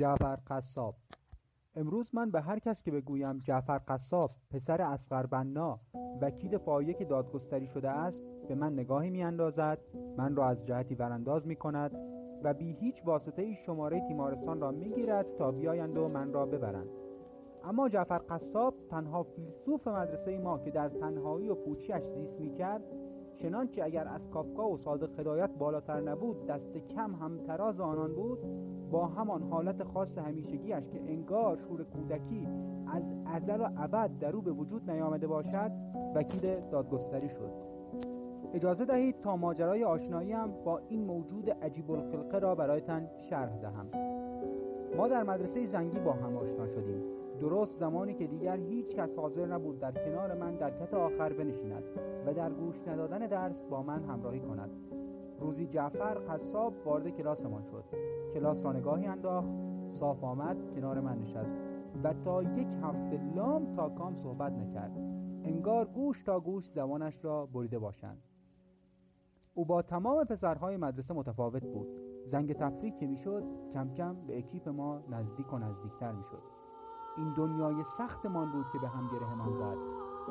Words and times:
جعفر 0.00 0.38
قصاب. 0.46 0.94
امروز 1.76 2.08
من 2.12 2.30
به 2.30 2.40
هر 2.40 2.58
کس 2.58 2.82
که 2.82 2.90
بگویم 2.90 3.38
جعفر 3.38 3.80
قصاب 3.88 4.30
پسر 4.50 4.82
اسقر 4.82 5.26
بنا 5.26 5.80
وکیل 6.20 6.58
پایه 6.58 6.94
که 6.94 7.04
دادگستری 7.04 7.66
شده 7.66 7.90
است 7.90 8.22
به 8.48 8.54
من 8.54 8.72
نگاهی 8.72 9.10
میاندازد 9.10 9.78
من 10.16 10.36
را 10.36 10.48
از 10.48 10.66
جهتی 10.66 10.94
ورانداز 10.94 11.46
می 11.46 11.56
کند 11.56 11.90
و 12.44 12.54
بی 12.54 12.72
هیچ 12.72 13.06
واسطه 13.06 13.42
ای 13.42 13.54
شماره 13.54 14.00
تیمارستان 14.08 14.60
را 14.60 14.70
می‌گیرد 14.70 15.26
تا 15.38 15.50
بیایند 15.50 15.98
و 15.98 16.08
من 16.08 16.32
را 16.32 16.46
ببرند. 16.46 16.88
اما 17.64 17.88
جعفر 17.88 18.20
قصاب 18.28 18.74
تنها 18.90 19.22
فیلسوف 19.22 19.88
مدرسه 19.88 20.38
ما 20.38 20.58
که 20.58 20.70
در 20.70 20.88
تنهایی 20.88 21.48
و 21.48 21.54
پوچیش 21.54 22.02
زیست 22.02 22.40
می‌کرد 22.40 22.82
چنانچه 23.36 23.84
اگر 23.84 24.08
از 24.08 24.30
کافکا 24.30 24.70
و 24.70 24.76
صادق 24.76 25.20
هدایت 25.20 25.50
بالاتر 25.58 26.00
نبود 26.00 26.46
دست 26.46 26.76
کم 26.76 27.14
هم 27.14 27.38
تراز 27.38 27.80
آنان 27.80 28.14
بود 28.14 28.38
با 28.90 29.06
همان 29.06 29.42
حالت 29.42 29.84
خاص 29.84 30.18
همیشگیش 30.18 30.70
که 30.70 31.00
انگار 31.06 31.56
شور 31.56 31.84
کودکی 31.84 32.48
از 32.86 33.02
ازل 33.26 33.60
و 33.60 33.68
ابد 33.76 34.10
در 34.18 34.36
او 34.36 34.42
به 34.42 34.52
وجود 34.52 34.90
نیامده 34.90 35.26
باشد 35.26 35.70
وکیل 36.14 36.60
دادگستری 36.70 37.28
شد. 37.28 37.50
اجازه 38.54 38.84
دهید 38.84 39.20
تا 39.20 39.36
ماجرای 39.36 39.84
آشناییم 39.84 40.46
با 40.64 40.80
این 40.88 41.04
موجود 41.04 41.50
عجیب 41.50 41.90
الخلقه 41.90 42.38
را 42.38 42.54
برایتان 42.54 43.08
شرح 43.30 43.56
دهم. 43.56 43.86
ما 44.96 45.08
در 45.08 45.22
مدرسه 45.22 45.66
زنگی 45.66 45.98
با 45.98 46.12
هم 46.12 46.36
آشنا 46.36 46.66
شدیم. 46.66 47.02
درست 47.40 47.78
زمانی 47.78 48.14
که 48.14 48.26
دیگر 48.26 48.56
هیچ 48.56 48.96
کس 48.96 49.16
حاضر 49.16 49.46
نبود 49.46 49.78
در 49.78 49.92
کنار 49.92 50.34
من 50.34 50.56
در 50.56 50.70
کت 50.70 50.94
آخر 50.94 51.32
بنشیند 51.32 51.84
و 52.26 52.34
در 52.34 52.50
گوش 52.50 52.76
ندادن 52.86 53.18
درس 53.18 53.62
با 53.62 53.82
من 53.82 54.04
همراهی 54.04 54.40
کند. 54.40 54.70
روزی 55.40 55.66
جعفر 55.66 56.14
قصاب 56.14 56.72
وارد 56.84 57.08
کلاسمان 57.08 57.62
شد. 57.62 57.84
کلاس 58.34 58.64
را 58.64 58.72
نگاهی 58.72 59.06
انداخت 59.06 59.48
صاف 59.88 60.24
آمد 60.24 60.74
کنار 60.74 61.00
من 61.00 61.18
نشست 61.18 61.54
و 62.04 62.12
تا 62.12 62.42
یک 62.42 62.68
هفته 62.82 63.34
لام 63.34 63.72
تا 63.76 63.88
کام 63.88 64.14
صحبت 64.14 64.52
نکرد. 64.52 64.96
انگار 65.44 65.86
گوش 65.86 66.22
تا 66.22 66.40
گوش 66.40 66.70
زبانش 66.70 67.24
را 67.24 67.46
بریده 67.46 67.78
باشند. 67.78 68.22
او 69.54 69.64
با 69.64 69.82
تمام 69.82 70.24
پسرهای 70.24 70.76
مدرسه 70.76 71.14
متفاوت 71.14 71.64
بود. 71.64 71.88
زنگ 72.26 72.52
تفریح 72.52 72.96
که 72.96 73.06
می‌شد 73.06 73.44
کم 73.72 73.94
کم 73.94 74.16
به 74.26 74.38
اکیپ 74.38 74.68
ما 74.68 75.02
نزدیک 75.10 75.52
و 75.52 75.58
نزدیکتر 75.58 76.12
می‌شد. 76.12 76.42
این 77.16 77.34
دنیای 77.36 77.84
سختمان 77.84 78.52
بود 78.52 78.66
که 78.72 78.78
به 78.78 78.88
هم 78.88 79.08
گرهمان 79.12 79.52
زد. 79.52 79.76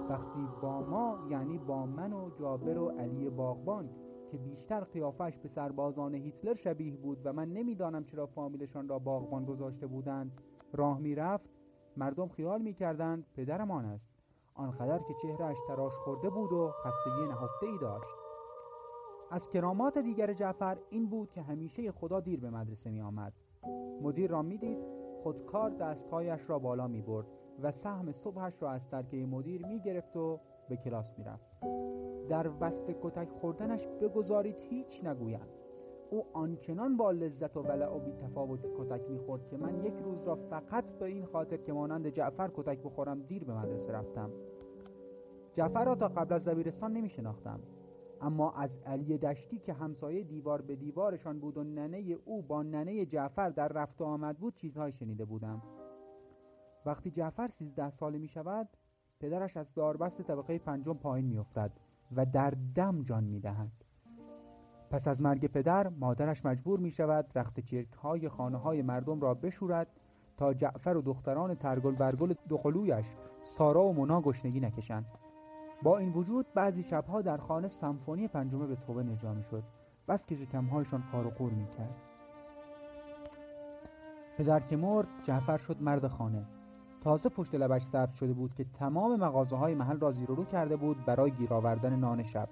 وقتی 0.10 0.48
با 0.62 0.82
ما 0.82 1.18
یعنی 1.30 1.58
با 1.58 1.86
من 1.86 2.14
و 2.14 2.30
جابر 2.40 2.78
و 2.78 2.90
علی 2.90 3.30
باغبان 3.30 3.90
که 4.32 4.38
بیشتر 4.38 4.80
قیافش 4.84 5.38
به 5.38 5.50
سربازان 5.50 6.16
هیتلر 6.16 6.56
شبیه 6.56 6.98
بود 6.98 7.22
و 7.24 7.34
من 7.34 7.54
نمی‌دانم 7.54 8.04
چرا 8.04 8.26
فامیلشان 8.26 8.88
را 8.88 9.00
باغبان 9.00 9.46
گذاشته 9.46 9.88
بودند. 9.88 10.32
راه 10.74 11.00
می‌رفت. 11.00 11.50
مردم 11.98 12.28
خیال 12.28 12.62
می‌کردند 12.62 13.26
پدرمان 13.36 13.86
است. 13.86 14.16
آنقدر 14.56 14.98
که 14.98 15.14
چهرهش 15.22 15.58
تراش 15.68 15.94
خورده 15.94 16.30
بود 16.30 16.52
و 16.52 16.72
خستگی 16.72 17.28
نهفته 17.28 17.66
ای 17.66 17.78
داشت. 17.82 18.10
از 19.32 19.50
کرامات 19.50 19.98
دیگر 19.98 20.34
جعفر 20.34 20.78
این 20.90 21.10
بود 21.10 21.32
که 21.32 21.42
همیشه 21.42 21.92
خدا 21.92 22.20
دیر 22.20 22.40
به 22.40 22.50
مدرسه 22.50 22.90
می 22.90 23.02
آمد 23.02 23.34
مدیر 24.02 24.32
را 24.32 24.42
می‌دید 24.42 24.78
خودکار 25.24 25.70
دستهایش 25.70 26.50
را 26.50 26.60
بالا 26.60 26.88
می 26.88 27.02
برد 27.02 27.26
و 27.62 27.72
سهم 27.72 28.12
صبحش 28.12 28.62
را 28.62 28.72
از 28.72 28.90
ترکه 28.90 29.26
مدیر 29.26 29.66
می 29.66 29.80
گرفت 29.80 30.18
و 30.18 30.40
به 30.70 30.78
کلاس 30.78 31.14
می 31.18 31.24
رفت 31.24 31.60
در 32.30 32.52
وصف 32.60 32.90
کتک 33.02 33.30
خوردنش 33.30 33.88
بگذارید 34.02 34.56
هیچ 34.60 35.06
نگویم. 35.06 35.48
او 36.12 36.26
آنچنان 36.34 36.98
با 36.98 37.12
لذت 37.12 37.58
و 37.58 37.62
ولع 37.62 37.88
و 37.88 38.00
تفاوت 38.12 38.66
کتک 38.78 39.10
می‌خورد 39.10 39.48
که 39.48 39.58
من 39.58 39.84
یک 39.84 39.94
روز 40.04 40.24
را 40.28 40.36
فقط 40.36 40.92
به 40.92 41.06
این 41.06 41.26
خاطر 41.26 41.58
که 41.58 41.74
مانند 41.74 42.08
جعفر 42.08 42.52
کتک 42.56 42.84
بخورم 42.84 43.22
دیر 43.22 43.44
به 43.44 43.54
مدرسه 43.54 43.94
رفتم. 43.94 44.32
جعفر 45.54 45.86
را 45.86 45.96
تا 45.96 46.08
قبل 46.08 46.34
از 46.34 46.44
زبیرستان 46.44 46.94
نمی 46.94 47.10
شناختم 47.10 47.60
اما 48.22 48.52
از 48.52 48.78
علی 48.86 49.18
دشتی 49.18 49.60
که 49.60 49.74
همسایه 49.74 50.24
دیوار 50.24 50.62
به 50.62 50.76
دیوارشان 50.76 51.40
بود 51.40 51.58
و 51.58 51.64
ننه 51.64 52.18
او 52.26 52.42
با 52.42 52.64
ننه 52.64 53.06
جعفر 53.06 53.50
در 53.50 53.68
رفت 53.68 54.02
و 54.02 54.04
آمد 54.04 54.38
بود 54.38 54.56
چیزهای 54.56 54.92
شنیده 54.92 55.26
بودم. 55.26 55.62
وقتی 56.86 57.12
جعفر 57.12 57.48
سیزده 57.48 57.90
ساله 57.90 58.18
می 58.18 58.28
شود 58.28 58.70
پدرش 59.20 59.58
از 59.58 59.74
داربست 59.74 60.22
طبقه 60.22 60.58
پنجم 60.58 60.94
پایین 60.94 61.26
می 61.26 61.38
افتد 61.38 61.72
و 62.16 62.26
در 62.26 62.54
دم 62.76 63.04
جان 63.04 63.24
می 63.24 63.40
دهد. 63.40 63.72
پس 64.92 65.08
از 65.08 65.22
مرگ 65.22 65.46
پدر 65.46 65.88
مادرش 65.88 66.46
مجبور 66.46 66.80
می 66.80 66.92
شود 66.92 67.26
رخت 67.36 67.60
چرک 67.60 67.94
های 67.94 68.30
خانه 68.30 68.58
های 68.58 68.82
مردم 68.82 69.20
را 69.22 69.34
بشورد 69.34 69.88
تا 70.38 70.54
جعفر 70.54 70.98
و 70.98 71.02
دختران 71.02 71.56
ترگل 71.56 71.96
برگل 71.96 72.34
دقلویش 72.50 73.06
سارا 73.42 73.84
و 73.84 73.94
منا 73.94 74.22
گشنگی 74.22 74.60
نکشند. 74.60 75.06
با 75.84 75.98
این 75.98 76.14
وجود 76.14 76.46
بعضی 76.54 76.84
شبها 76.84 77.22
در 77.22 77.38
خانه 77.38 77.68
سمفونی 77.68 78.28
پنجمه 78.28 78.68
به 78.68 78.76
توبه 78.76 79.04
نجا 79.04 79.34
می 79.34 79.44
شد 79.44 79.64
بس 80.08 80.26
که 80.26 80.36
شکمهایشان 80.36 81.04
کار 81.12 81.30
قور 81.30 81.52
می 81.52 81.68
کرد 81.78 81.96
پدر 84.38 84.60
که 84.60 84.78
مرد 84.78 85.08
جعفر 85.24 85.58
شد 85.58 85.82
مرد 85.82 86.08
خانه. 86.08 86.59
تازه 87.04 87.30
پشت 87.30 87.56
لبش 87.56 87.84
سبز 87.84 88.16
شده 88.16 88.34
بود 88.34 88.54
که 88.54 88.66
تمام 88.80 89.16
مغازه 89.16 89.56
های 89.56 89.76
محل 89.76 90.00
را 90.00 90.12
زیر 90.12 90.28
رو 90.28 90.46
کرده 90.46 90.76
بود 90.76 91.06
برای 91.06 91.32
گیر 91.32 91.54
آوردن 91.54 91.96
نان 91.96 92.24
شب. 92.24 92.50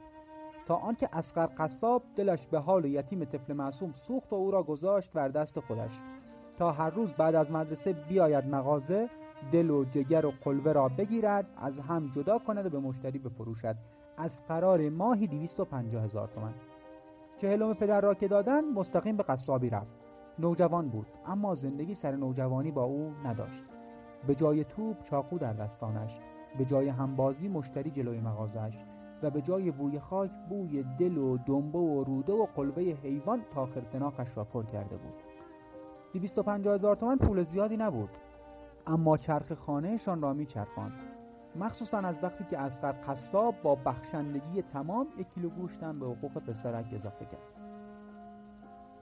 تا 0.65 0.75
آنکه 0.75 1.09
اسقر 1.13 1.45
قصاب 1.57 2.03
دلش 2.15 2.47
به 2.47 2.59
حال 2.59 2.85
یتیم 2.85 3.25
طفل 3.25 3.53
معصوم 3.53 3.93
سوخت 3.93 4.33
و 4.33 4.35
او 4.35 4.51
را 4.51 4.63
گذاشت 4.63 5.13
بر 5.13 5.27
دست 5.27 5.59
خودش. 5.59 5.99
تا 6.57 6.71
هر 6.71 6.89
روز 6.89 7.13
بعد 7.13 7.35
از 7.35 7.51
مدرسه 7.51 7.93
بیاید 7.93 8.45
مغازه 8.45 9.09
دل 9.51 9.69
و 9.69 9.83
جگر 9.83 10.25
و 10.25 10.33
قلوه 10.43 10.71
را 10.71 10.87
بگیرد 10.87 11.47
از 11.57 11.79
هم 11.79 12.11
جدا 12.15 12.37
کند 12.37 12.65
و 12.65 12.69
به 12.69 12.79
مشتری 12.79 13.19
بفروشد. 13.19 13.75
از 14.17 14.31
قرار 14.47 14.89
ماهی 14.89 15.27
250 15.27 16.03
هزار 16.03 16.27
تومن 16.27 16.53
چهلم 17.37 17.73
پدر 17.73 18.01
را 18.01 18.13
که 18.13 18.27
دادن 18.27 18.65
مستقیم 18.73 19.17
به 19.17 19.23
قصابی 19.23 19.69
رفت. 19.69 19.95
نوجوان 20.39 20.89
بود 20.89 21.07
اما 21.25 21.55
زندگی 21.55 21.93
سر 21.93 22.11
نوجوانی 22.11 22.71
با 22.71 22.83
او 22.83 23.13
نداشت. 23.23 23.76
به 24.27 24.35
جای 24.35 24.63
توپ 24.63 25.03
چاقو 25.03 25.37
در 25.37 25.53
دستانش 25.53 26.19
به 26.57 26.65
جای 26.65 26.89
همبازی 26.89 27.47
مشتری 27.47 27.91
جلوی 27.91 28.19
مغازش 28.19 28.77
و 29.23 29.29
به 29.29 29.41
جای 29.41 29.71
بوی 29.71 29.99
خاک 29.99 30.31
بوی 30.49 30.83
دل 30.99 31.17
و 31.17 31.37
دنبه 31.37 31.79
و 31.79 32.03
روده 32.03 32.33
و 32.33 32.45
قلبه 32.55 32.81
حیوان 32.81 33.41
تا 33.53 33.65
خرتناقش 33.65 34.37
را 34.37 34.43
پر 34.43 34.65
کرده 34.65 34.97
بود. 34.97 35.13
250 36.13 36.73
هزار 36.73 36.95
تومن 36.95 37.17
پول 37.17 37.43
زیادی 37.43 37.77
نبود 37.77 38.09
اما 38.87 39.17
چرخ 39.17 39.53
خانهشان 39.53 40.21
را 40.21 40.33
میچرخاند. 40.33 40.93
مخصوصا 41.55 41.97
از 41.97 42.23
وقتی 42.23 42.43
که 42.43 42.59
اسقر 42.59 42.91
قصاب 42.91 43.55
با 43.63 43.75
بخشندگی 43.75 44.61
تمام 44.61 45.07
یک 45.19 45.27
کیلو 45.33 45.49
گوشتم 45.49 45.99
به 45.99 46.05
حقوق 46.05 46.31
پسرک 46.31 46.85
اضافه 46.93 47.25
کرد. 47.25 47.56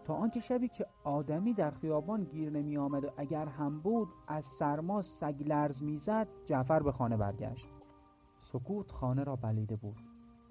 تا 0.06 0.14
آنکه 0.14 0.40
شبی 0.40 0.68
که 0.68 0.86
آدمی 1.04 1.54
در 1.54 1.72
خیابان 1.72 2.24
گیر 2.24 2.50
نمی 2.50 2.78
آمد 2.78 3.04
و 3.06 3.10
اگر 3.18 3.46
هم 3.46 3.80
بود 3.80 4.08
از 4.28 4.46
سرما 4.46 5.02
سگ 5.02 5.44
لرز 5.48 5.84
می‌زد 5.84 6.28
جعفر 6.46 6.80
به 6.80 6.92
خانه 6.92 7.18
برگشت. 7.18 7.70
سکوت 8.40 8.92
خانه 8.92 9.24
را 9.24 9.36
بلیده 9.36 9.76
بود. 9.76 9.98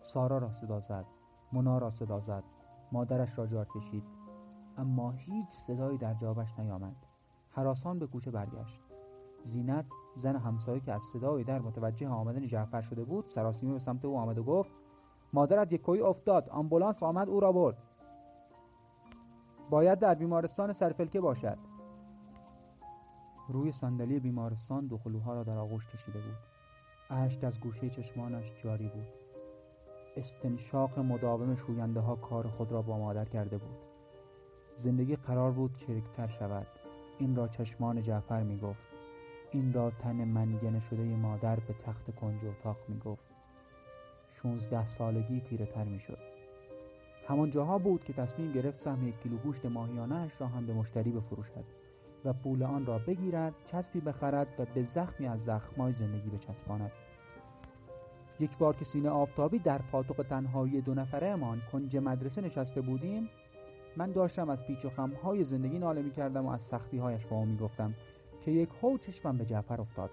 سارا 0.01 0.39
را 0.39 0.53
صدا 0.53 0.81
زد. 0.81 1.05
مونا 1.53 1.79
را 1.79 1.91
صدا 1.91 2.21
زد. 2.21 2.45
مادرش 2.93 3.39
را 3.39 3.47
جار 3.47 3.67
کشید. 3.75 4.05
اما 4.79 5.11
هیچ 5.11 5.49
صدایی 5.49 5.99
در 5.99 6.15
جوابش 6.15 6.59
نیامد. 6.59 6.97
حراسان 7.51 7.99
به 7.99 8.07
کوچه 8.07 8.31
برگشت. 8.31 8.81
زینت 9.45 9.87
زن 10.17 10.37
همسایه 10.37 10.81
که 10.81 10.93
از 10.93 11.03
صدای 11.13 11.45
در 11.45 11.59
متوجه 11.59 12.09
آمدن 12.09 12.47
جعفر 12.47 12.81
شده 12.81 13.05
بود 13.05 13.27
سراسیمه 13.27 13.73
به 13.73 13.79
سمت 13.79 14.05
او 14.05 14.19
آمد 14.19 14.39
و 14.39 14.45
گفت 14.45 14.71
مادرت 15.33 15.73
یک 15.73 15.83
کوی 15.83 16.01
افتاد. 16.01 16.49
آمبولانس 16.49 17.03
آمد 17.03 17.29
او 17.29 17.41
را 17.41 17.53
برد. 17.53 17.77
باید 19.75 19.99
در 19.99 20.15
بیمارستان 20.15 20.73
سرفلکه 20.73 21.21
باشد. 21.21 21.59
روی 23.49 23.73
صندلی 23.73 24.21
بیمارستان 24.21 24.87
دخلوها 24.87 25.35
را 25.35 25.43
در 25.43 25.59
آغوش 25.59 25.87
کشیده 25.87 26.19
بود. 26.19 26.37
اشک 27.11 27.45
از 27.45 27.61
گوشه 27.61 27.91
چشمانش 27.91 28.63
جاری 28.63 28.89
بود. 28.89 29.07
استنشاق 30.17 30.99
مداوم 30.99 31.55
شوینده 31.55 32.01
ها 32.01 32.17
کار 32.17 32.49
خود 32.49 32.73
را 32.73 32.83
با 32.83 32.99
مادر 32.99 33.25
کرده 33.25 33.59
بود. 33.59 33.77
زندگی 34.75 35.17
قرار 35.17 35.51
بود 35.51 35.77
چرکتر 35.77 36.27
شود. 36.27 36.67
این 37.19 37.37
را 37.37 37.49
چشمان 37.49 38.03
جعفر 38.03 38.43
می 38.43 38.59
گفت. 38.59 38.89
این 39.53 39.73
را 39.73 39.91
تن 39.91 40.25
منگنه 40.25 40.81
شده 40.81 41.03
مادر 41.03 41.57
به 41.57 41.75
تخت 41.75 42.15
کنج 42.15 42.45
اتاق 42.45 42.77
می 42.89 42.99
گفت. 42.99 43.35
شونزده 44.31 44.87
سالگی 44.87 45.41
تیره 45.41 45.67
تر 45.67 45.85
می 45.85 46.01
شد. 46.01 46.34
همان 47.29 47.51
جاها 47.51 47.79
بود 47.79 48.05
که 48.05 48.13
تصمیم 48.13 48.53
گرفت 48.53 48.81
سهم 48.81 49.09
یک 49.09 49.21
کیلو 49.23 49.37
گوشت 49.37 49.67
ماهیانهاش 49.67 50.41
را 50.41 50.47
هم 50.47 50.67
به 50.67 50.73
مشتری 50.73 51.11
بفروشد 51.11 51.65
و 52.25 52.33
پول 52.33 52.63
آن 52.63 52.87
را 52.87 52.99
بگیرد 52.99 53.55
چسبی 53.67 54.01
بخرد 54.01 54.49
و 54.59 54.65
به 54.75 54.83
زخمی 54.95 55.27
از 55.27 55.41
زخمای 55.41 55.93
زندگی 55.93 56.31
بچسباند. 56.31 56.93
یک 58.41 58.59
بار 58.59 58.77
که 58.77 58.85
سینه 58.85 59.09
آفتابی 59.09 59.59
در 59.59 59.79
پاتوق 59.79 60.27
تنهایی 60.31 60.81
دو 60.81 60.95
نفره 60.95 61.27
امان 61.27 61.63
کنج 61.73 61.97
مدرسه 61.97 62.43
نشسته 62.43 62.81
بودیم 62.81 63.29
من 63.97 64.13
داشتم 64.13 64.51
از 64.51 64.67
پیچ 64.67 64.85
و 64.85 64.91
خمهای 64.91 65.45
زندگی 65.45 65.79
ناله 65.79 66.03
می 66.03 66.11
کردم 66.11 66.47
و 66.47 66.51
از 66.51 66.63
سختی 66.63 66.99
هایش 66.99 67.27
با 67.27 67.37
او 67.37 67.45
می 67.45 67.57
گفتم 67.57 67.95
که 68.45 68.51
یک 68.51 68.69
هو 68.83 68.99
چشمم 68.99 69.39
به 69.39 69.45
جعفر 69.45 69.81
افتاد. 69.81 70.11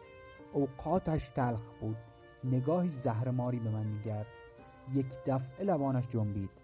اوقاتش 0.53 1.29
تلخ 1.29 1.61
بود. 1.81 1.97
نگاهی 2.43 2.89
زهرماری 2.89 3.59
به 3.59 3.69
من 3.69 3.85
میگرد 3.85 4.27
یک 4.93 5.05
دفعه 5.25 5.65
لبانش 5.65 6.07
جنبید. 6.09 6.60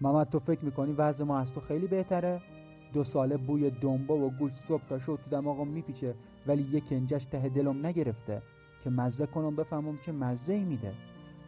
محمد 0.00 0.28
تو 0.28 0.38
فکر 0.38 0.64
می‌کنی 0.64 0.92
وضع 0.92 1.24
ما 1.24 1.38
از 1.38 1.54
تو 1.54 1.60
خیلی 1.60 1.86
بهتره؟ 1.86 2.40
دو 2.92 3.04
ساله 3.04 3.36
بوی 3.36 3.70
دنبه 3.70 4.14
و 4.14 4.30
گوشت 4.30 4.56
صبح 4.56 4.82
تا 4.88 4.98
شد 4.98 5.18
تو 5.24 5.30
دماغم 5.30 5.68
میپیچه 5.68 6.14
ولی 6.46 6.62
یک 6.62 6.84
انجش 6.90 7.24
ته 7.24 7.48
دلم 7.48 7.86
نگرفته 7.86 8.42
که 8.84 8.90
مزه 8.90 9.26
کنم 9.26 9.56
بفهمم 9.56 9.96
که 9.96 10.12
مزه 10.12 10.52
ای 10.52 10.64
میده. 10.64 10.94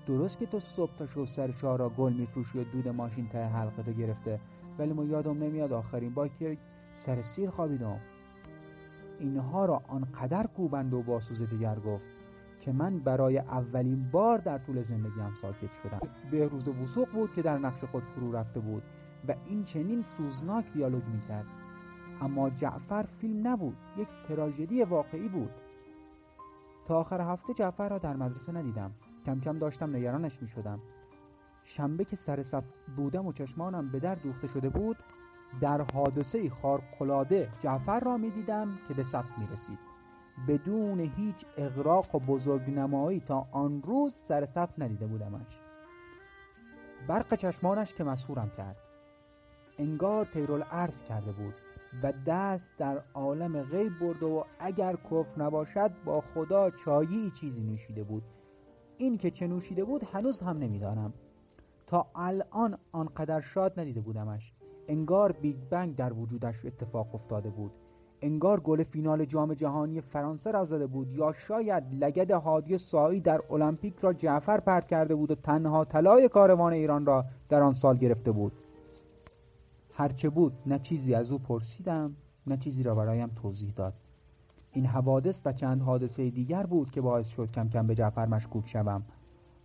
درست 0.07 0.39
که 0.39 0.47
تو 0.47 0.61
صبح 0.61 0.97
تا 0.99 1.07
شد 1.07 1.25
سر 1.25 1.77
را 1.77 1.89
گل 1.89 2.13
میفروشی 2.13 2.59
و 2.59 2.65
دود 2.65 2.89
ماشین 2.89 3.29
ته 3.29 3.45
حلقه 3.45 3.83
تو 3.83 3.93
گرفته 3.93 4.41
ولی 4.79 4.93
ما 4.93 5.05
یادم 5.05 5.39
نمیاد 5.39 5.73
آخرین 5.73 6.15
با 6.15 6.29
که 6.29 6.59
سر 6.93 7.23
سیر 7.23 7.51
خوابیدم. 7.51 8.01
اینها 9.19 9.65
را 9.65 9.83
آنقدر 9.89 10.47
کوبند 10.47 10.95
و 10.95 11.03
باسوز 11.03 11.43
دیگر 11.43 11.79
گفت. 11.79 12.18
که 12.69 12.75
من 12.75 12.99
برای 12.99 13.39
اولین 13.39 14.11
بار 14.13 14.39
در 14.39 14.59
طول 14.59 14.83
زندگیم 14.83 15.35
ساکت 15.43 15.71
شدم. 15.83 15.99
به 16.31 16.47
روز 16.49 16.69
وسوق 16.69 17.09
بود 17.09 17.33
که 17.33 17.43
در 17.43 17.59
نقش 17.59 17.85
خود 17.85 18.03
فرو 18.03 18.33
رفته 18.33 18.61
بود 18.61 18.83
و 19.29 19.35
این 19.47 19.65
چنین 19.65 20.03
سوزناک 20.03 20.73
دیالوگ 20.73 21.03
می‌کرد. 21.05 21.47
اما 22.21 22.51
جعفر 22.51 23.03
فیلم 23.03 23.49
نبود 23.49 23.77
یک 23.97 24.09
تراژدی 24.29 24.83
واقعی 24.83 25.29
بود. 25.29 25.51
تا 26.87 27.01
آخر 27.01 27.21
هفته 27.21 27.55
جعفر 27.55 27.89
را 27.89 27.99
در 27.99 28.17
مدرسه 28.17 28.53
ندیدم. 28.53 28.91
کم 29.27 29.41
کم 29.41 29.59
داشتم 29.59 29.97
نگرانش 29.97 30.43
می 30.43 30.49
شدم 30.49 30.79
شنبه 31.65 32.05
که 32.05 32.17
سر 32.17 32.43
صف 32.43 32.65
بودم 32.97 33.27
و 33.27 33.33
چشمانم 33.33 33.89
به 33.89 34.01
در 34.01 34.15
دوخته 34.15 34.47
شده 34.47 34.69
بود 34.69 34.97
در 35.61 35.83
حادثه 35.95 36.51
خارقلاده 36.51 37.49
جعفر 37.61 38.01
را 38.01 38.17
می 38.17 38.31
دیدم 38.31 38.79
که 38.89 38.95
به 38.95 39.03
صف 39.03 39.39
می 39.39 39.47
رسید 39.53 39.98
بدون 40.49 41.01
هیچ 41.01 41.47
اغراق 41.57 42.15
و 42.15 42.19
بزرگنمایی 42.19 43.21
تا 43.21 43.47
آن 43.53 43.83
روز 43.83 44.15
سر 44.15 44.47
صف 44.47 44.79
ندیده 44.79 45.07
بودمش. 45.07 45.61
برق 47.09 47.35
چشمانش 47.35 47.95
که 47.95 48.05
مسهورم 48.05 48.51
کرد. 48.57 48.77
انگار 49.79 50.25
تیرول 50.25 50.63
عرض 50.63 51.03
کرده 51.03 51.33
بود 51.33 51.55
و 52.03 52.13
دست 52.27 52.69
در 52.79 53.03
عالم 53.15 53.63
غیب 53.63 53.99
برده 53.99 54.27
و 54.27 54.45
اگر 54.59 54.97
کف 55.11 55.39
نباشد 55.39 55.91
با 56.05 56.21
خدا 56.21 56.71
چایی 56.71 57.31
چیزی 57.31 57.65
نوشیده 57.65 58.05
بود. 58.05 58.23
این 58.99 59.19
که 59.19 59.31
چه 59.31 59.47
نوشیده 59.47 59.85
بود 59.85 60.05
هنوز 60.05 60.41
هم 60.43 60.59
نمی‌دانم. 60.59 61.13
تا 61.87 62.07
الان 62.15 62.79
آنقدر 62.93 63.41
شاد 63.41 63.81
ندیده 63.81 64.01
بودمش. 64.01 64.53
انگار 64.89 65.33
بیگ 65.33 65.57
بنگ 65.71 65.97
در 65.97 66.13
وجودش 66.13 66.65
اتفاق 66.65 67.15
افتاده 67.15 67.51
بود. 67.51 67.73
انگار 68.23 68.61
گل 68.61 68.83
فینال 68.83 69.25
جام 69.25 69.55
جهانی 69.55 70.01
فرانسه 70.01 70.51
را 70.51 70.65
زده 70.65 70.87
بود 70.87 71.13
یا 71.13 71.33
شاید 71.33 72.05
لگد 72.05 72.31
هادی 72.31 72.79
ساعی 72.79 73.21
در 73.21 73.43
المپیک 73.51 73.99
را 73.99 74.13
جعفر 74.13 74.61
پرت 74.61 74.87
کرده 74.87 75.15
بود 75.15 75.31
و 75.31 75.35
تنها 75.35 75.85
طلای 75.85 76.29
کاروان 76.29 76.73
ایران 76.73 77.07
را 77.07 77.25
در 77.49 77.63
آن 77.63 77.73
سال 77.73 77.97
گرفته 77.97 78.33
بود. 78.33 78.53
هرچه 79.95 80.29
بود 80.29 80.53
نه 80.67 80.79
چیزی 80.79 81.15
از 81.15 81.31
او 81.31 81.39
پرسیدم 81.39 82.15
نه 82.47 82.57
چیزی 82.57 82.83
را 82.83 82.95
برایم 82.95 83.31
توضیح 83.43 83.73
داد. 83.77 83.95
این 84.73 84.87
حوادث 84.87 85.41
و 85.45 85.53
چند 85.53 85.83
حادثه 85.83 86.31
دیگر 86.31 86.67
بود 86.67 86.91
که 86.91 87.01
باعث 87.01 87.29
شد 87.29 87.51
کم 87.51 87.69
کم 87.69 87.87
به 87.87 87.95
جعفر 87.95 88.27
مشکوک 88.27 88.69
شوم. 88.69 89.03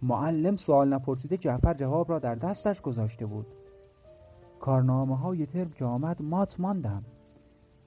معلم 0.01 0.57
سوال 0.57 0.93
نپرسیده 0.93 1.37
جعفر 1.37 1.73
جواب 1.73 2.11
را 2.11 2.19
در 2.19 2.35
دستش 2.35 2.81
گذاشته 2.81 3.25
بود. 3.25 3.45
کارنامه 4.59 5.17
های 5.17 5.45
ترم 5.45 5.69
که 5.69 5.85
آمد 5.85 6.21
مات 6.21 6.59
ماندم. 6.59 7.03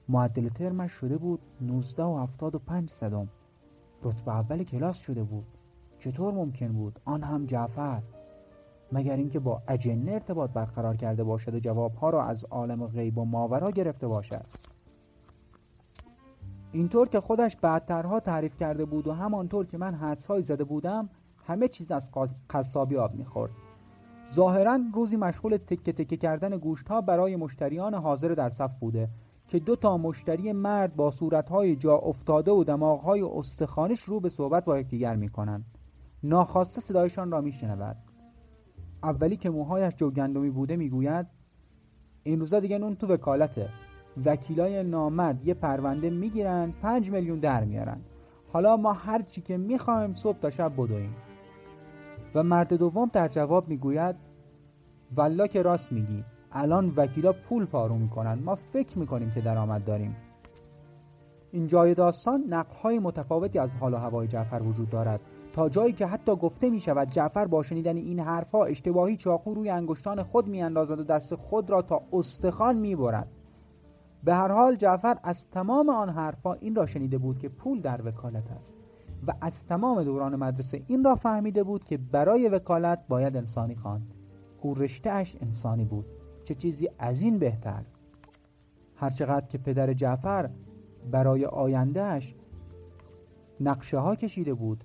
معدل 0.09 0.49
ترمش 0.49 0.91
شده 0.91 1.17
بود 1.17 1.39
19 1.61 2.03
و 2.03 2.17
75 2.17 2.89
صدم. 2.89 3.27
رتبه 4.03 4.31
اول 4.31 4.63
کلاس 4.63 4.97
شده 4.97 5.23
بود. 5.23 5.45
چطور 5.99 6.33
ممکن 6.33 6.67
بود؟ 6.67 6.99
آن 7.05 7.23
هم 7.23 7.45
جعفر. 7.45 8.01
مگر 8.91 9.15
اینکه 9.15 9.39
با 9.39 9.61
اجنه 9.67 10.11
ارتباط 10.11 10.49
برقرار 10.51 10.95
کرده 10.95 11.23
باشد 11.23 11.55
و 11.55 11.59
جوابها 11.59 12.09
را 12.09 12.23
از 12.23 12.45
عالم 12.45 12.87
غیب 12.87 13.17
و 13.17 13.25
ماورا 13.25 13.71
گرفته 13.71 14.07
باشد؟ 14.07 14.45
اینطور 16.71 17.07
که 17.07 17.19
خودش 17.19 17.55
بعدترها 17.55 18.19
تعریف 18.19 18.57
کرده 18.57 18.85
بود 18.85 19.07
و 19.07 19.13
همانطور 19.13 19.65
که 19.65 19.77
من 19.77 19.93
حدسهایی 19.93 20.43
زده 20.43 20.63
بودم 20.63 21.09
همه 21.47 21.67
چیز 21.67 21.91
از 21.91 22.11
قصابی 22.49 22.97
آب 22.97 23.15
می‌خورد. 23.15 23.51
ظاهرا 24.31 24.79
روزی 24.93 25.15
مشغول 25.15 25.57
تکه 25.57 25.93
تکه 25.93 26.17
کردن 26.17 26.57
گوشت 26.57 26.87
ها 26.87 27.01
برای 27.01 27.35
مشتریان 27.35 27.93
حاضر 27.93 28.27
در 28.27 28.49
صف 28.49 28.71
بوده. 28.79 29.09
که 29.47 29.59
دو 29.59 29.75
تا 29.75 29.97
مشتری 29.97 30.51
مرد 30.51 30.95
با 30.95 31.11
صورتهای 31.11 31.75
جا 31.75 31.95
افتاده 31.95 32.51
و 32.51 32.63
دماغهای 32.63 33.21
استخوانش 33.21 34.01
رو 34.01 34.19
به 34.19 34.29
صحبت 34.29 34.65
با 34.65 34.79
یکدیگر 34.79 35.15
می‌کنند. 35.15 35.65
ناخواسته 36.23 36.81
صدایشان 36.81 37.31
را 37.31 37.41
میشنود. 37.41 37.97
اولی 39.03 39.37
که 39.37 39.49
موهایش 39.49 39.95
جو 39.95 40.11
گندمی 40.11 40.49
بوده 40.49 40.75
می‌گوید 40.75 41.25
این 42.23 42.39
روزا 42.39 42.59
دیگه 42.59 42.75
اون 42.75 42.95
تو 42.95 43.07
وکالته. 43.07 43.69
وکیلای 44.25 44.83
نامد 44.83 45.47
یه 45.47 45.53
پرونده 45.53 46.09
می‌گیرن 46.09 46.73
پنج 46.81 47.11
میلیون 47.11 47.39
در 47.39 47.63
میارن. 47.63 48.01
حالا 48.53 48.77
ما 48.77 48.93
هر 48.93 49.21
چی 49.21 49.41
که 49.41 49.57
می‌خوایم 49.57 50.13
صبح 50.13 50.39
تا 50.39 50.49
شب 50.49 50.73
بدویم. 50.77 51.15
و 52.35 52.43
مرد 52.43 52.73
دوم 52.73 53.09
در 53.13 53.27
جواب 53.27 53.67
می‌گوید 53.67 54.15
والا 55.15 55.47
که 55.47 55.61
راست 55.61 55.91
میگی. 55.91 56.23
الان 56.51 56.93
وکیلا 56.95 57.33
پول 57.33 57.65
پارو 57.65 57.95
می‌کنن. 57.95 58.39
ما 58.39 58.55
فکر 58.55 58.99
می‌کنیم 58.99 59.31
که 59.31 59.41
درآمد 59.41 59.85
داریم. 59.85 60.15
این 61.51 61.67
جای 61.67 61.93
داستان 61.93 62.43
نقلهای 62.49 62.99
متفاوتی 62.99 63.59
از 63.59 63.75
حال 63.75 63.93
و 63.93 63.97
هوای 63.97 64.27
جعفر 64.27 64.61
وجود 64.63 64.89
دارد. 64.89 65.19
تا 65.53 65.69
جایی 65.69 65.93
که 65.93 66.05
حتی 66.05 66.35
گفته 66.35 66.69
می 66.69 66.79
شود 66.79 67.09
جعفر 67.09 67.45
با 67.45 67.63
شنیدن 67.63 67.97
این 67.97 68.19
حرفها 68.19 68.65
اشتباهی 68.65 69.17
چاقو 69.17 69.53
روی 69.53 69.69
انگشتان 69.69 70.23
خود 70.23 70.47
می 70.47 70.61
اندازد 70.61 70.99
و 70.99 71.03
دست 71.03 71.35
خود 71.35 71.69
را 71.69 71.81
تا 71.81 72.01
استخوان 72.13 72.77
می 72.77 72.95
برد. 72.95 73.27
به 74.23 74.35
هر 74.35 74.51
حال 74.51 74.75
جعفر 74.75 75.17
از 75.23 75.49
تمام 75.49 75.89
آن 75.89 76.09
حرفها 76.09 76.53
این 76.53 76.75
را 76.75 76.85
شنیده 76.85 77.17
بود 77.17 77.39
که 77.39 77.49
پول 77.49 77.81
در 77.81 78.07
وکالت 78.07 78.51
است 78.51 78.75
و 79.27 79.33
از 79.41 79.65
تمام 79.65 80.03
دوران 80.03 80.35
مدرسه 80.35 80.81
این 80.87 81.03
را 81.03 81.15
فهمیده 81.15 81.63
بود 81.63 81.83
که 81.83 81.97
برای 81.97 82.49
وکالت 82.49 82.99
باید 83.07 83.37
انسانی 83.37 83.75
خواند. 83.75 84.13
او 84.61 84.73
رشتهش 84.73 85.37
انسانی 85.41 85.85
بود. 85.85 86.05
چه 86.47 86.55
چیزی 86.55 86.89
از 86.99 87.21
این 87.21 87.39
بهتر. 87.39 87.83
هرچقدر 88.95 89.47
که 89.47 89.57
پدر 89.57 89.93
جعفر 89.93 90.49
برای 91.11 91.45
آیندهش 91.45 92.35
نقشه 93.59 93.97
ها 93.97 94.15
کشیده 94.15 94.53
بود 94.53 94.83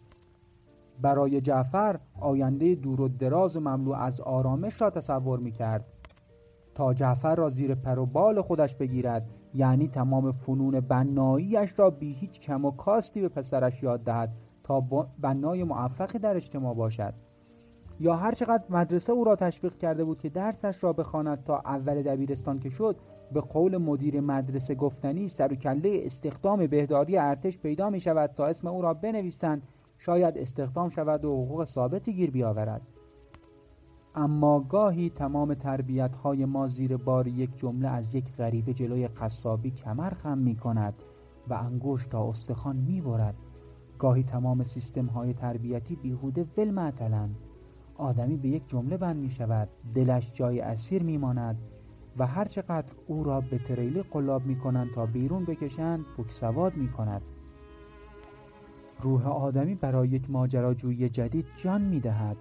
برای 1.02 1.40
جعفر 1.40 1.98
آینده 2.20 2.74
دور 2.74 3.00
و 3.00 3.08
دراز 3.08 3.56
مملو 3.56 3.92
از 3.92 4.20
آرامش 4.20 4.82
را 4.82 4.90
تصور 4.90 5.38
می 5.38 5.52
کرد 5.52 5.84
تا 6.74 6.94
جعفر 6.94 7.34
را 7.34 7.48
زیر 7.48 7.74
پر 7.74 7.98
و 7.98 8.06
بال 8.06 8.40
خودش 8.40 8.76
بگیرد 8.76 9.28
یعنی 9.54 9.88
تمام 9.88 10.32
فنون 10.32 10.80
بناییش 10.80 11.78
را 11.78 11.90
بی 11.90 12.12
هیچ 12.12 12.40
کم 12.40 12.64
و 12.64 12.70
کاستی 12.70 13.20
به 13.20 13.28
پسرش 13.28 13.82
یاد 13.82 14.04
دهد 14.04 14.32
تا 14.64 14.80
بنای 15.18 15.64
موفقی 15.64 16.18
در 16.18 16.36
اجتماع 16.36 16.74
باشد. 16.74 17.14
یا 18.02 18.16
هر 18.16 18.32
چقدر 18.32 18.64
مدرسه 18.70 19.12
او 19.12 19.24
را 19.24 19.36
تشویق 19.36 19.78
کرده 19.78 20.04
بود 20.04 20.18
که 20.18 20.28
درسش 20.28 20.84
را 20.84 20.92
بخواند 20.92 21.44
تا 21.44 21.56
اول 21.56 22.02
دبیرستان 22.02 22.58
که 22.58 22.70
شد 22.70 22.96
به 23.32 23.40
قول 23.40 23.76
مدیر 23.76 24.20
مدرسه 24.20 24.74
گفتنی 24.74 25.28
سر 25.28 25.52
و 25.52 25.56
کله 25.56 26.02
استخدام 26.04 26.66
بهداری 26.66 27.18
ارتش 27.18 27.58
پیدا 27.58 27.90
می 27.90 28.00
شود 28.00 28.30
تا 28.36 28.46
اسم 28.46 28.68
او 28.68 28.82
را 28.82 28.94
بنویسند. 28.94 29.62
شاید 29.98 30.38
استخدام 30.38 30.88
شود 30.88 31.24
و 31.24 31.44
حقوق 31.44 31.64
ثابتی 31.64 32.12
گیر 32.12 32.30
بیاورد. 32.30 32.82
اما 34.14 34.60
گاهی 34.60 35.10
تمام 35.10 35.54
تربیت 35.54 36.16
های 36.16 36.44
ما 36.44 36.66
زیر 36.66 36.96
بار 36.96 37.26
یک 37.26 37.58
جمله 37.58 37.88
از 37.88 38.14
یک 38.14 38.32
غریبه 38.38 38.74
جلوی 38.74 39.08
قصابی 39.08 39.70
کمر 39.70 40.10
خم 40.10 40.38
می 40.38 40.56
کند 40.56 40.94
و 41.48 41.54
انگشت 41.54 42.10
تا 42.10 42.28
استخوان 42.28 42.76
می 42.76 43.00
برد. 43.00 43.34
گاهی 43.98 44.22
تمام 44.22 44.62
سیستم 44.62 45.06
های 45.06 45.34
تربیتی 45.34 45.96
بیهوده 45.96 46.46
ول 46.56 46.70
معطلند 46.70 47.36
آدمی 47.96 48.36
به 48.36 48.48
یک 48.48 48.68
جمله 48.68 48.96
بند 48.96 49.16
می 49.16 49.30
شود. 49.30 49.68
دلش 49.94 50.30
جای 50.32 50.60
اسیر 50.60 51.02
می 51.02 51.18
ماند 51.18 51.58
و 52.16 52.26
هر 52.26 52.44
چقدر 52.44 52.92
او 53.06 53.24
را 53.24 53.40
به 53.40 53.58
تریلی 53.58 54.02
قلاب 54.02 54.46
می 54.46 54.58
کنند 54.58 54.90
تا 54.94 55.06
بیرون 55.06 55.44
بکشند 55.44 56.04
سواد 56.28 56.76
می 56.76 56.88
کند. 56.88 57.22
روح 59.00 59.28
آدمی 59.28 59.74
برای 59.74 60.08
یک 60.08 60.30
ماجراجویی 60.30 61.08
جدید 61.08 61.46
جان 61.56 61.82
می 61.82 62.00
دهد. 62.00 62.36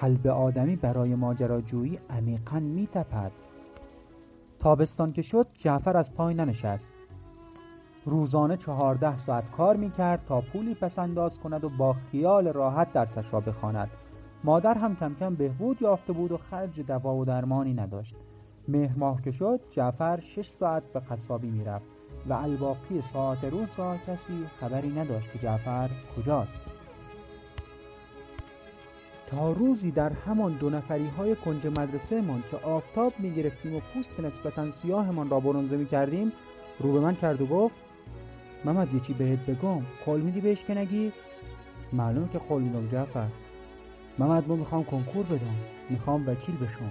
قلب 0.00 0.26
آدمی 0.26 0.76
برای 0.76 1.14
ماجراجویی 1.14 1.98
عمیقا 2.10 2.60
می 2.60 2.86
تپد. 2.86 3.32
تابستان 4.58 5.12
که 5.12 5.22
شد 5.22 5.46
جعفر 5.54 5.96
از 5.96 6.14
پای 6.14 6.34
ننشست. 6.34 6.92
روزانه 8.04 8.56
چهارده 8.56 9.16
ساعت 9.16 9.50
کار 9.50 9.76
می 9.76 9.90
کرد 9.90 10.24
تا 10.24 10.40
پولی 10.40 10.74
پس 10.74 10.98
انداز 10.98 11.40
کند 11.40 11.64
و 11.64 11.68
با 11.68 11.92
خیال 11.92 12.48
راحت 12.48 12.92
درسش 12.92 13.32
را 13.32 13.40
بخواند. 13.40 13.90
مادر 14.46 14.78
هم 14.78 14.96
کم 14.96 15.14
کم 15.20 15.34
بهبود 15.34 15.82
یافته 15.82 16.12
بود 16.12 16.32
و 16.32 16.36
خرج 16.36 16.80
دوا 16.80 17.14
و 17.14 17.24
درمانی 17.24 17.74
نداشت. 17.74 18.14
مهر 18.68 18.96
ماه 18.96 19.22
که 19.22 19.30
شد 19.30 19.60
جعفر 19.70 20.20
شش 20.20 20.48
ساعت 20.48 20.82
به 20.92 21.00
قصابی 21.00 21.50
می‌رفت 21.50 21.86
و 22.28 22.32
الباقی 22.32 23.02
ساعت 23.02 23.44
روز 23.44 23.68
را 23.76 23.96
کسی 24.06 24.46
خبری 24.60 24.88
نداشت 24.88 25.32
که 25.32 25.38
جعفر 25.38 25.90
کجاست. 26.16 26.62
تا 29.26 29.52
روزی 29.52 29.90
در 29.90 30.12
همان 30.12 30.52
دو 30.52 30.70
نفری 30.70 31.06
های 31.06 31.36
کنج 31.36 31.66
مدرسه 31.66 32.20
من 32.20 32.42
که 32.50 32.56
آفتاب 32.56 33.12
می 33.18 33.30
گرفتیم 33.30 33.74
و 33.74 33.80
پوست 33.94 34.20
نسبتا 34.20 34.70
سیاهمان 34.70 35.30
را 35.30 35.40
برونزه 35.40 35.76
می 35.76 35.86
کردیم 35.86 36.32
رو 36.78 36.92
به 36.92 37.00
من 37.00 37.14
کرد 37.14 37.40
و 37.40 37.46
گفت 37.46 37.76
محمد 38.64 38.94
یه 38.94 39.00
چی 39.00 39.14
بهت 39.14 39.38
بگم 39.38 39.82
قول 40.04 40.20
میدی 40.20 40.40
بهش 40.40 40.64
که 40.64 40.74
نگی؟ 40.74 41.12
معلومه 41.92 42.28
که 42.28 42.38
قول 42.38 42.88
جعفر. 42.88 43.28
محمد 44.18 44.48
ما 44.48 44.56
می‌خوام 44.56 44.84
کنکور 44.84 45.24
بدم. 45.24 45.56
می‌خوام 45.90 46.28
وکیل 46.28 46.54
بشم. 46.56 46.90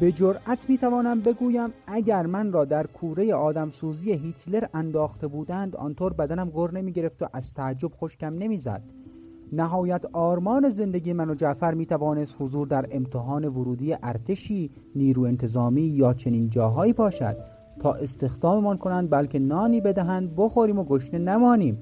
به 0.00 0.12
جرأت 0.12 0.70
می‌توانم 0.70 1.20
بگویم 1.20 1.70
اگر 1.86 2.26
من 2.26 2.52
را 2.52 2.64
در 2.64 2.86
کوره 2.86 3.34
آدم 3.34 3.70
سوزی 3.70 4.12
هیتلر 4.12 4.64
انداخته 4.74 5.26
بودند 5.26 5.76
آنطور 5.76 6.12
بدنم 6.12 6.50
گر 6.50 6.70
نمی‌گرفت 6.70 7.22
و 7.22 7.26
از 7.32 7.54
تعجب 7.54 7.90
خشکم 8.00 8.34
نمی‌زد. 8.34 8.82
نهایت 9.52 10.04
آرمان 10.12 10.68
زندگی 10.68 11.12
من 11.12 11.30
و 11.30 11.34
جعفر 11.34 11.74
می 11.74 11.86
توانست 11.86 12.36
حضور 12.38 12.66
در 12.66 12.86
امتحان 12.90 13.44
ورودی 13.44 13.96
ارتشی 14.02 14.70
نیرو 14.94 15.22
انتظامی 15.22 15.82
یا 15.82 16.14
چنین 16.14 16.50
جاهایی 16.50 16.92
باشد. 16.92 17.36
تا 17.80 17.92
استخداممان 17.92 18.76
کنند 18.76 19.10
بلکه 19.10 19.38
نانی 19.38 19.80
بدهند 19.80 20.36
بخوریم 20.36 20.78
و 20.78 20.84
گشنه 20.84 21.18
نمانیم. 21.18 21.78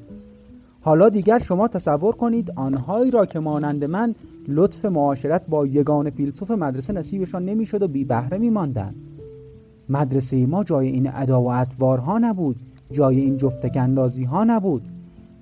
حالا 0.81 1.09
دیگر 1.09 1.39
شما 1.39 1.69
تصور 1.69 2.17
کنید 2.17 2.53
آنهایی 2.57 3.11
را 3.11 3.27
که 3.27 3.41
مانند 3.41 3.85
من 3.85 4.15
لطف 4.49 4.85
معاشرت 4.85 5.43
با 5.49 5.67
یگان 5.67 6.11
فیلسوف 6.11 6.51
مدرسه 6.51 6.93
نصیبشان 6.93 7.45
نمی‌شد 7.45 7.83
و 7.83 7.89
بی 7.89 8.05
بهره 8.05 8.39
میماندند. 8.39 8.95
مدرسه 9.89 10.47
ما 10.47 10.65
جای 10.65 10.89
این 10.89 11.11
ادا 11.15 11.43
و 11.43 11.53
اطوارها 11.53 12.19
نبود 12.19 12.57
جای 12.93 13.21
این 13.21 13.37
جفتگندازی 13.37 14.25
ها 14.25 14.45
نبود. 14.45 14.83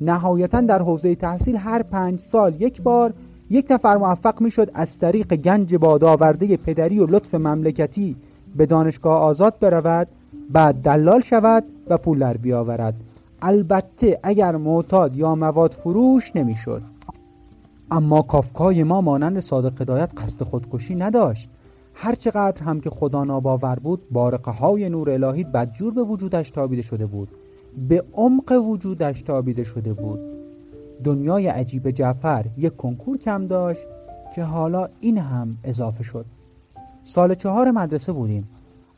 نهایتا 0.00 0.60
در 0.60 0.82
حوزه 0.82 1.14
تحصیل 1.14 1.56
هر 1.56 1.82
پنج 1.82 2.20
سال 2.20 2.54
یک 2.60 2.82
بار 2.82 3.12
یک 3.50 3.66
نفر 3.70 3.96
موفق 3.96 4.40
می‌شد 4.40 4.70
از 4.74 4.98
طریق 4.98 5.34
گنج 5.34 5.74
بادآورده 5.74 6.56
پدری 6.56 6.98
و 6.98 7.06
لطف 7.06 7.34
مملکتی 7.34 8.16
به 8.56 8.66
دانشگاه 8.66 9.20
آزاد 9.20 9.54
برود 9.60 10.08
بعد 10.50 10.74
دلال 10.74 11.20
شود 11.20 11.64
و 11.88 11.98
پول 11.98 12.18
در 12.18 12.36
بیاورد. 12.36 12.94
البته 13.42 14.20
اگر 14.22 14.56
معتاد 14.56 15.16
یا 15.16 15.34
مواد 15.34 15.72
فروش 15.72 16.36
نمی‌شد. 16.36 16.82
اما 17.90 18.22
کافکای 18.22 18.82
ما 18.82 19.00
مانند 19.00 19.40
صادق 19.40 19.82
هدایت 19.82 20.10
قصد 20.16 20.42
خودکشی 20.42 20.94
نداشت. 20.94 21.50
هرچقدر 21.94 22.62
هم 22.62 22.80
که 22.80 22.90
خدا 22.90 23.24
ناباور 23.24 23.78
بود 23.78 24.02
بارقه 24.10 24.50
های 24.50 24.88
نور 24.88 25.10
الهی 25.10 25.44
بدجور 25.44 25.94
به 25.94 26.02
وجودش 26.02 26.50
تابیده 26.50 26.82
شده 26.82 27.06
بود. 27.06 27.28
به 27.88 28.04
عمق 28.12 28.52
وجودش 28.52 29.22
تابیده 29.22 29.64
شده 29.64 29.92
بود. 29.92 30.20
دنیای 31.04 31.46
عجیب 31.46 31.90
جعفر 31.90 32.46
یک 32.56 32.76
کنکور 32.76 33.18
کم 33.18 33.46
داشت 33.46 33.86
که 34.34 34.42
حالا 34.42 34.88
این 35.00 35.18
هم 35.18 35.56
اضافه 35.64 36.02
شد. 36.02 36.24
سال 37.04 37.34
چهار 37.34 37.70
مدرسه 37.70 38.12
بودیم. 38.12 38.48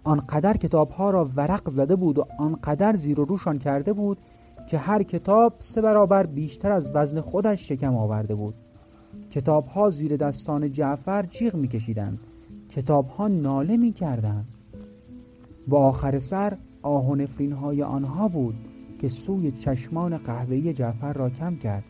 آنقدر 0.08 0.56
کتاب 0.56 0.90
ها 0.90 1.10
را 1.10 1.30
ورق 1.36 1.68
زده 1.68 1.96
بود 1.96 2.18
و 2.18 2.24
آنقدر 2.38 2.96
زیر 2.96 3.20
و 3.20 3.24
روشان 3.24 3.58
کرده 3.58 3.92
بود 3.92 4.18
که 4.68 4.78
هر 4.78 5.02
کتاب 5.02 5.54
سه 5.58 5.80
برابر 5.80 6.26
بیشتر 6.26 6.72
از 6.72 6.90
وزن 6.94 7.20
خودش 7.20 7.68
شکم 7.68 7.96
آورده 7.96 8.34
بود. 8.34 8.54
کتاب 9.30 9.66
ها 9.66 9.90
زیر 9.90 10.16
دستان 10.16 10.72
جعفر 10.72 11.22
جیغ 11.22 11.54
میکشیدند. 11.54 12.18
کتاب 12.68 13.08
ها 13.08 13.28
ناله 13.28 13.76
می‌کردند. 13.76 14.48
و 15.68 15.76
آخر 15.76 16.18
سر 16.18 16.56
آه 16.82 17.08
و 17.08 17.14
نفرین 17.14 17.52
های 17.52 17.82
آنها 17.82 18.28
بود 18.28 18.54
که 19.00 19.08
سوی 19.08 19.52
چشمان 19.52 20.18
قهوه‌ای 20.18 20.72
جعفر 20.72 21.12
را 21.12 21.30
کم 21.30 21.56
کرد. 21.56 21.84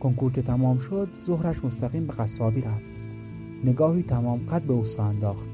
کنکور 0.00 0.32
که 0.32 0.42
تمام 0.42 0.78
شد 0.78 1.08
ظهرش 1.26 1.64
مستقیم 1.64 2.06
به 2.06 2.12
قصابی 2.12 2.60
رفت. 2.60 2.84
نگاهی 3.64 4.02
تمام 4.02 4.38
قد 4.38 4.62
به 4.62 4.72
اوسا 4.72 5.04
انداخت. 5.04 5.49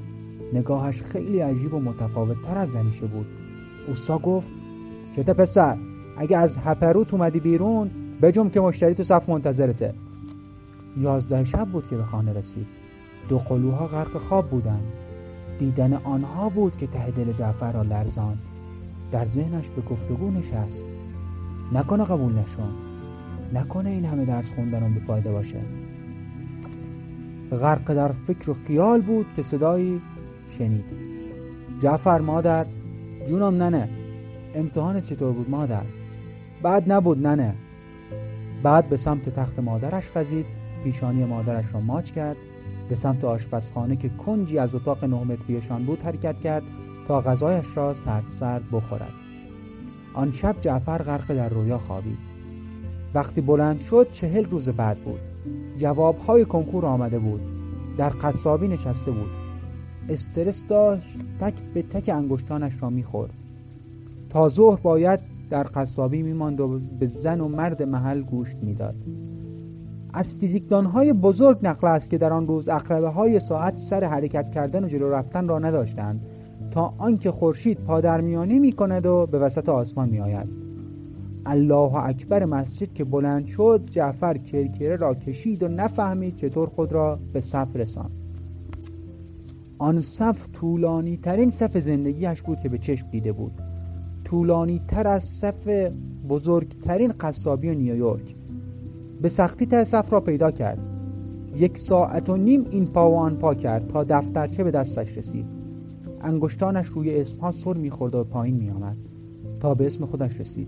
نگاهش 0.53 1.01
خیلی 1.01 1.39
عجیب 1.39 1.73
و 1.73 1.79
متفاوت 1.79 2.41
تر 2.41 2.57
از 2.57 2.71
زنیشه 2.71 3.05
بود. 3.05 3.27
اوسا 3.87 4.17
گفت 4.17 4.47
چته 5.15 5.33
پسر؟ 5.33 5.77
اگه 6.17 6.37
از 6.37 6.57
هپروت 6.57 7.13
اومدی 7.13 7.39
بیرون 7.39 7.89
بجم 8.21 8.49
که 8.49 8.61
مشتری 8.61 8.93
تو 8.93 9.03
صف 9.03 9.29
منتظرته. 9.29 9.93
یازده 10.97 11.43
شب 11.43 11.65
بود 11.65 11.87
که 11.87 11.95
به 11.95 12.03
خانه 12.03 12.33
رسید. 12.33 12.67
دو 13.29 13.37
قلوها 13.37 13.87
غرق 13.87 14.17
خواب 14.17 14.49
بودند 14.49 14.83
دیدن 15.59 15.93
آنها 15.93 16.49
بود 16.49 16.77
که 16.77 16.87
ته 16.87 17.11
دل 17.11 17.31
جعفر 17.31 17.71
را 17.71 17.81
لرزاند. 17.81 18.37
در 19.11 19.25
ذهنش 19.25 19.69
به 19.69 19.81
گفتگو 19.81 20.31
نشست. 20.31 20.85
نکنه 21.73 22.03
قبول 22.03 22.33
نشون 22.33 22.73
نکنه 23.53 23.89
این 23.89 24.05
همه 24.05 24.25
درس 24.25 24.53
خوندن 24.53 24.93
به 24.93 25.31
باشه. 25.31 25.61
غرق 27.51 27.93
در 27.93 28.11
فکر 28.27 28.49
و 28.49 28.53
خیال 28.53 29.01
بود 29.01 29.25
که 29.35 29.43
صدایی 29.43 30.01
شنید 30.57 30.85
جعفر 31.81 32.21
مادر 32.21 32.65
جونم 33.27 33.63
ننه. 33.63 33.89
امتحان 34.55 35.01
چطور 35.01 35.31
بود 35.31 35.49
مادر؟ 35.49 35.83
بعد 36.61 36.91
نبود 36.91 37.27
ننه. 37.27 37.55
بعد 38.63 38.89
به 38.89 38.97
سمت 38.97 39.29
تخت 39.29 39.59
مادرش 39.59 40.11
خزید 40.11 40.45
پیشانی 40.83 41.25
مادرش 41.25 41.65
را 41.73 41.79
ماچ 41.79 42.11
کرد 42.11 42.37
به 42.89 42.95
سمت 42.95 43.23
آشپزخانه 43.23 43.95
که 43.95 44.09
کنجی 44.09 44.59
از 44.59 44.75
اتاق 44.75 45.05
نه 45.05 45.23
متریشان 45.23 45.85
بود 45.85 46.01
حرکت 46.01 46.39
کرد 46.39 46.63
تا 47.07 47.21
غذایش 47.21 47.77
را 47.77 47.93
سرد 47.93 48.25
سرد 48.29 48.63
بخورد. 48.71 49.13
آن 50.13 50.31
شب 50.31 50.55
جعفر 50.61 50.97
غرق 50.97 51.33
در 51.33 51.49
رویا 51.49 51.77
خوابید. 51.77 52.17
وقتی 53.13 53.41
بلند 53.41 53.79
شد 53.79 54.07
چهل 54.11 54.45
روز 54.45 54.69
بعد 54.69 55.03
بود. 55.03 55.19
جوابهای 55.77 56.45
کنکور 56.45 56.85
آمده 56.85 57.19
بود. 57.19 57.41
در 57.97 58.09
قصابی 58.21 58.67
نشسته 58.67 59.11
بود. 59.11 59.46
استرس 60.09 60.63
داشت 60.67 61.19
تک 61.39 61.53
به 61.73 61.81
تک 61.81 62.09
انگشتانش 62.09 62.73
را 62.81 62.89
می‌خورد. 62.89 63.33
تا 64.29 64.49
ظهر 64.49 64.79
باید 64.79 65.19
در 65.49 65.67
قصابی 65.75 66.23
میماند 66.23 66.59
و 66.61 66.79
به 66.99 67.07
زن 67.07 67.41
و 67.41 67.47
مرد 67.47 67.83
محل 67.83 68.21
گوشت 68.21 68.57
می‌داد. 68.57 68.95
از 70.13 70.35
فیزیکدانهای 70.35 71.13
بزرگ 71.13 71.59
نقل 71.63 71.87
است 71.87 72.09
که 72.09 72.17
در 72.17 72.33
آن 72.33 72.47
روز 72.47 72.69
اقربه 72.69 73.09
های 73.09 73.39
ساعت 73.39 73.77
سر 73.77 74.03
حرکت 74.03 74.49
کردن 74.49 74.83
و 74.83 74.87
جلو 74.87 75.09
رفتن 75.09 75.47
را 75.47 75.59
نداشتند. 75.59 76.21
تا 76.71 76.93
آنکه 76.97 77.31
خورشید 77.31 77.79
پادرمیانی 77.79 78.59
می 78.59 78.71
کند 78.71 79.05
و 79.05 79.25
به 79.25 79.39
وسط 79.39 79.69
آسمان 79.69 80.09
می 80.09 80.19
آید 80.19 80.47
الله 81.45 81.95
اکبر 81.95 82.45
مسجد 82.45 82.93
که 82.93 83.03
بلند 83.03 83.45
شد 83.45 83.81
جعفر 83.85 84.37
کرکره 84.37 84.95
را 84.95 85.13
کشید 85.13 85.63
و 85.63 85.67
نفهمید 85.67 86.35
چطور 86.35 86.69
خود 86.69 86.93
را 86.93 87.19
به 87.33 87.41
صف 87.41 87.75
رساند. 87.75 88.26
آن 89.77 89.99
صف 89.99 90.47
طولانی 90.53 91.17
ترین 91.17 91.49
صف 91.49 91.77
زندگیش 91.77 92.41
بود 92.41 92.59
که 92.59 92.69
به 92.69 92.77
چشم 92.77 93.09
دیده 93.09 93.31
بود. 93.31 93.51
طولانی 94.23 94.81
تر 94.87 95.07
از 95.07 95.23
صف 95.23 95.67
بزرگترین 96.29 97.13
قصابی 97.19 97.75
نیویورک. 97.75 98.35
به 99.21 99.29
سختی 99.29 99.65
ته 99.65 99.83
صف 99.83 100.13
را 100.13 100.21
پیدا 100.21 100.51
کرد. 100.51 100.79
یک 101.55 101.77
ساعت 101.77 102.29
و 102.29 102.37
نیم 102.37 102.65
این 102.71 102.85
پا 102.85 103.11
و 103.11 103.15
آن 103.15 103.35
پا 103.35 103.53
کرد 103.53 103.87
تا 103.87 104.03
دفترچه 104.03 104.63
به 104.63 104.71
دستش 104.71 105.17
رسید. 105.17 105.45
انگشتانش 106.21 106.87
روی 106.87 107.21
اسمها 107.21 107.51
سر 107.51 107.73
می‌خورد 107.73 108.15
و 108.15 108.23
پایین 108.23 108.55
میآمد 108.55 108.97
تا 109.59 109.73
به 109.75 109.87
اسم 109.87 110.05
خودش 110.05 110.39
رسید. 110.39 110.67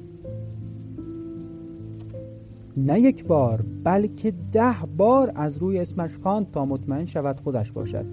نه 2.78 3.00
یک 3.00 3.26
بار 3.26 3.66
بلکه 3.84 4.34
ده 4.52 4.76
بار 4.98 5.32
از 5.36 5.58
روی 5.58 5.80
اسمش 5.80 6.18
خواند 6.18 6.52
تا 6.52 6.66
مطمئن 6.66 7.06
شود 7.06 7.40
خودش 7.40 7.72
باشد. 7.72 8.06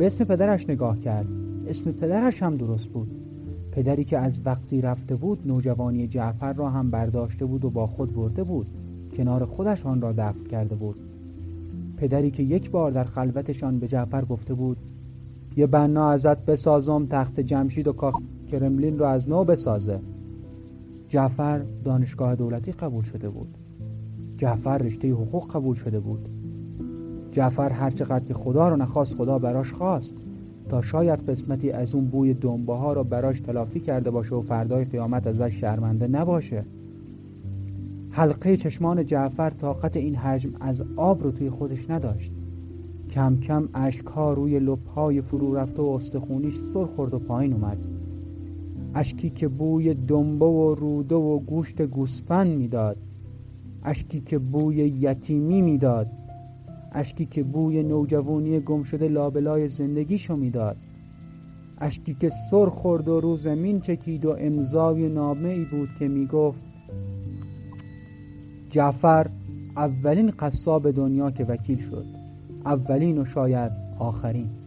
به 0.00 0.06
اسم 0.06 0.24
پدرش 0.24 0.70
نگاه 0.70 0.98
کرد. 0.98 1.26
اسم 1.66 1.92
پدرش 1.92 2.42
هم 2.42 2.56
درست 2.56 2.88
بود. 2.88 3.10
پدری 3.72 4.04
که 4.04 4.18
از 4.18 4.40
وقتی 4.44 4.80
رفته 4.80 5.16
بود 5.16 5.42
نوجوانی 5.46 6.06
جعفر 6.06 6.52
را 6.52 6.70
هم 6.70 6.90
برداشته 6.90 7.44
بود 7.44 7.64
و 7.64 7.70
با 7.70 7.86
خود 7.86 8.14
برده 8.14 8.44
بود. 8.44 8.66
کنار 9.16 9.44
خودش 9.44 9.86
آن 9.86 10.00
را 10.00 10.12
دفن 10.12 10.44
کرده 10.44 10.74
بود. 10.74 10.96
پدری 11.96 12.30
که 12.30 12.42
یک 12.42 12.70
بار 12.70 12.90
در 12.90 13.04
خلوتشان 13.04 13.78
به 13.78 13.88
جعفر 13.88 14.24
گفته 14.24 14.54
بود 14.54 14.76
یه 15.56 15.66
بنا 15.66 16.10
ازت 16.10 16.44
بسازم 16.44 17.06
تخت 17.06 17.40
جمشید 17.40 17.88
و 17.88 17.92
کاخ 17.92 18.20
کرملین 18.50 18.98
رو 18.98 19.04
از 19.04 19.28
نو 19.28 19.44
بسازه. 19.44 20.00
جعفر 21.08 21.62
دانشگاه 21.84 22.34
دولتی 22.34 22.72
قبول 22.72 23.04
شده 23.04 23.28
بود. 23.28 23.58
جعفر 24.36 24.78
رشته 24.78 25.10
حقوق 25.10 25.52
قبول 25.52 25.76
شده 25.76 26.00
بود. 26.00 26.28
جعفر 27.32 27.70
هرچقدر 27.70 28.24
که 28.24 28.34
خدا 28.34 28.68
رو 28.68 28.76
نخواست 28.76 29.14
خدا 29.14 29.38
براش 29.38 29.72
خواست. 29.72 30.16
تا 30.68 30.82
شاید 30.82 31.30
قسمتی 31.30 31.70
از 31.70 31.94
اون 31.94 32.04
بوی 32.04 32.34
دنبه 32.34 32.74
ها 32.74 32.92
رو 32.92 33.04
براش 33.04 33.40
تلافی 33.40 33.80
کرده 33.80 34.10
باشه 34.10 34.34
و 34.34 34.40
فردای 34.40 34.84
قیامت 34.84 35.26
ازش 35.26 35.60
شرمنده 35.60 36.06
نباشه. 36.06 36.64
حلقه 38.10 38.56
چشمان 38.56 39.06
جعفر 39.06 39.50
طاقت 39.50 39.96
این 39.96 40.14
حجم 40.14 40.50
از 40.60 40.84
آب 40.96 41.22
رو 41.22 41.30
توی 41.30 41.50
خودش 41.50 41.90
نداشت. 41.90 42.32
کم 43.10 43.36
کم 43.36 43.68
اشکها 43.74 44.32
روی 44.32 44.60
لبهای 44.60 45.20
فرو 45.20 45.54
رفته 45.54 45.82
و 45.82 45.86
استخونیش 45.86 46.58
سر 46.58 46.84
خورد 46.84 47.14
و 47.14 47.18
پایین 47.18 47.52
اومد. 47.52 47.78
اشکی 48.94 49.30
که 49.30 49.48
بوی 49.48 49.94
دنبه 49.94 50.46
و 50.46 50.74
روده 50.74 51.14
و 51.14 51.38
گوشت 51.38 51.82
گوسفند 51.82 52.56
می‌داد. 52.56 52.96
اشکی 53.84 54.20
که 54.20 54.38
بوی 54.38 54.76
یتیمی 54.76 55.62
می‌داد. 55.62 56.06
اشکی 56.92 57.26
که 57.26 57.42
بوی 57.42 57.82
نوجوانی 57.82 58.60
گم 58.60 58.82
شده 58.82 59.08
لابلای 59.08 59.68
زندگیشو 59.68 60.36
می‌داد. 60.36 60.76
اشکی 61.78 62.14
که 62.14 62.30
سر 62.50 62.66
خورد 62.66 63.08
و 63.08 63.20
رو 63.20 63.36
زمین 63.36 63.80
چکید 63.80 64.24
و 64.24 64.36
امضای 64.38 65.08
نامه 65.08 65.48
ای 65.48 65.64
بود 65.64 65.88
که 65.98 66.08
می‌گفت 66.08 66.62
جعفر 68.70 69.30
اولین 69.76 70.30
قصاب 70.30 70.90
دنیا 70.90 71.30
که 71.30 71.44
وکیل 71.44 71.78
شد. 71.78 72.04
اولین 72.64 73.18
و 73.18 73.24
شاید 73.24 73.72
آخرین. 73.98 74.59